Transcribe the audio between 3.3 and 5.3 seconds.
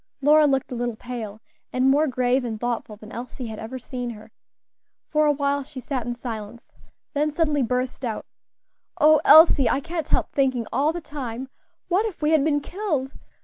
had ever seen her. For